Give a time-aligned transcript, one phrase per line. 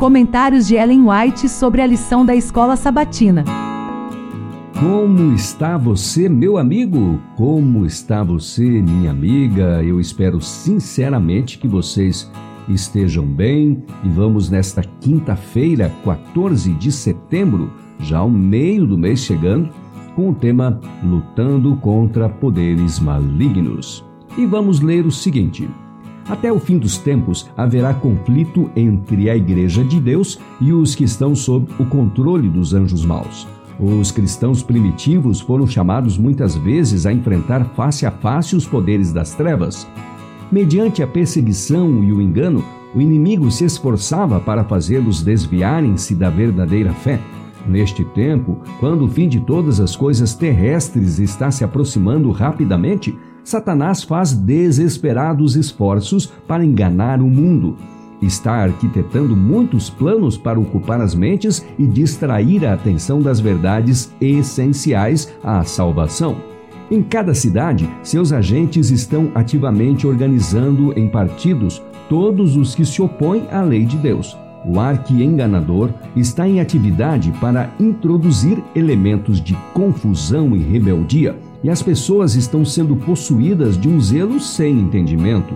[0.00, 3.44] Comentários de Ellen White sobre a lição da escola sabatina.
[4.80, 7.20] Como está você, meu amigo?
[7.36, 9.84] Como está você, minha amiga?
[9.84, 12.32] Eu espero sinceramente que vocês
[12.66, 19.68] estejam bem e vamos nesta quinta-feira, 14 de setembro, já o meio do mês chegando,
[20.16, 24.02] com o tema Lutando contra Poderes Malignos.
[24.38, 25.68] E vamos ler o seguinte.
[26.30, 31.02] Até o fim dos tempos haverá conflito entre a Igreja de Deus e os que
[31.02, 33.48] estão sob o controle dos anjos maus.
[33.80, 39.34] Os cristãos primitivos foram chamados muitas vezes a enfrentar face a face os poderes das
[39.34, 39.88] trevas.
[40.52, 46.92] Mediante a perseguição e o engano, o inimigo se esforçava para fazê-los desviarem-se da verdadeira
[46.92, 47.18] fé.
[47.66, 54.02] Neste tempo, quando o fim de todas as coisas terrestres está se aproximando rapidamente, Satanás
[54.02, 57.76] faz desesperados esforços para enganar o mundo.
[58.20, 65.32] Está arquitetando muitos planos para ocupar as mentes e distrair a atenção das verdades essenciais
[65.42, 66.36] à salvação.
[66.90, 73.46] Em cada cidade, seus agentes estão ativamente organizando em partidos todos os que se opõem
[73.50, 74.36] à lei de Deus.
[74.66, 82.34] O arqui-enganador está em atividade para introduzir elementos de confusão e rebeldia e as pessoas
[82.34, 85.54] estão sendo possuídas de um zelo sem entendimento.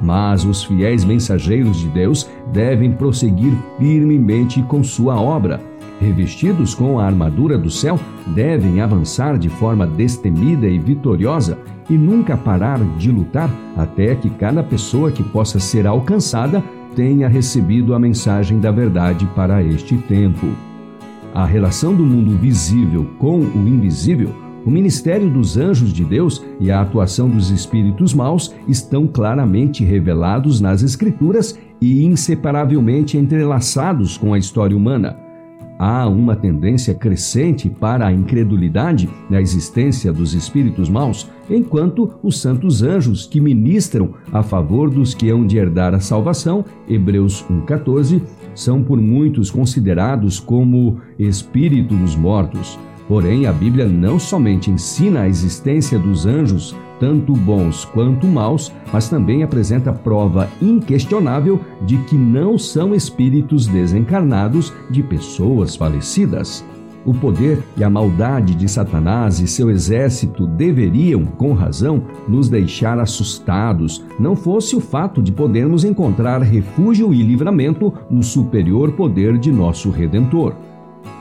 [0.00, 5.60] Mas os fiéis mensageiros de Deus devem prosseguir firmemente com sua obra.
[6.00, 11.58] Revestidos com a armadura do céu, devem avançar de forma destemida e vitoriosa
[11.90, 16.62] e nunca parar de lutar até que cada pessoa que possa ser alcançada
[16.94, 20.46] tenha recebido a mensagem da verdade para este tempo.
[21.34, 26.70] A relação do mundo visível com o invisível o ministério dos anjos de Deus e
[26.70, 34.38] a atuação dos espíritos maus estão claramente revelados nas Escrituras e inseparavelmente entrelaçados com a
[34.38, 35.16] história humana.
[35.78, 42.82] Há uma tendência crescente para a incredulidade na existência dos espíritos maus, enquanto os santos
[42.82, 48.20] anjos que ministram a favor dos que hão de herdar a salvação, Hebreus 1,14,
[48.56, 52.76] são por muitos considerados como espíritos mortos.
[53.08, 59.08] Porém, a Bíblia não somente ensina a existência dos anjos, tanto bons quanto maus, mas
[59.08, 66.62] também apresenta prova inquestionável de que não são espíritos desencarnados de pessoas falecidas.
[67.06, 72.98] O poder e a maldade de Satanás e seu exército deveriam, com razão, nos deixar
[72.98, 79.50] assustados, não fosse o fato de podermos encontrar refúgio e livramento no superior poder de
[79.50, 80.67] nosso Redentor.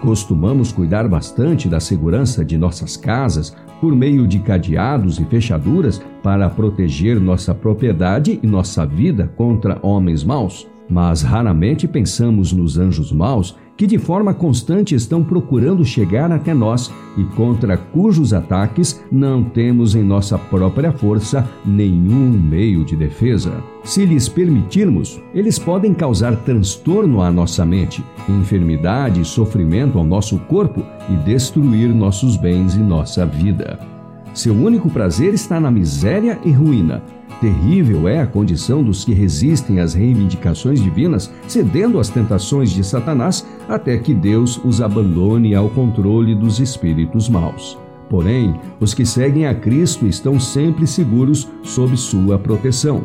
[0.00, 6.48] Costumamos cuidar bastante da segurança de nossas casas por meio de cadeados e fechaduras para
[6.48, 10.66] proteger nossa propriedade e nossa vida contra homens maus.
[10.88, 16.92] Mas raramente pensamos nos anjos maus que de forma constante estão procurando chegar até nós
[17.16, 23.62] e contra cujos ataques não temos em nossa própria força nenhum meio de defesa.
[23.82, 30.38] Se lhes permitirmos, eles podem causar transtorno à nossa mente, enfermidade e sofrimento ao nosso
[30.40, 33.93] corpo e destruir nossos bens e nossa vida.
[34.34, 37.02] Seu único prazer está na miséria e ruína
[37.40, 43.46] Terrível é a condição dos que resistem às reivindicações divinas, cedendo às tentações de Satanás,
[43.68, 47.78] até que Deus os abandone ao controle dos espíritos maus.
[48.08, 53.04] Porém, os que seguem a Cristo estão sempre seguros sob sua proteção.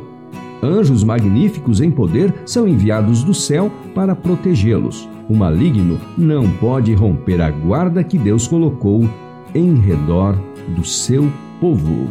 [0.61, 5.07] Anjos magníficos em poder são enviados do céu para protegê-los.
[5.29, 9.07] O maligno não pode romper a guarda que Deus colocou
[9.55, 10.37] em redor
[10.69, 12.07] do seu povo.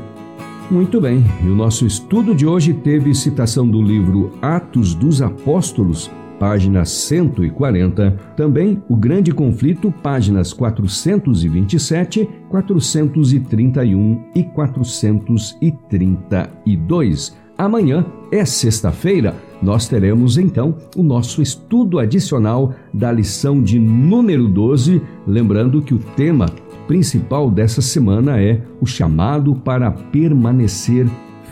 [0.71, 6.11] Muito bem, e o nosso estudo de hoje teve citação do livro Atos dos Apóstolos,
[6.39, 17.35] página 140, também O Grande Conflito, páginas 427, 431 e 432.
[17.57, 25.03] Amanhã é sexta-feira, nós teremos então o nosso estudo adicional da lição de número 12,
[25.27, 26.47] lembrando que o tema
[26.89, 31.07] principal dessa semana é o chamado para permanecer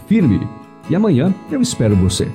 [0.08, 0.40] firme.
[0.88, 2.26] E amanhã eu espero você.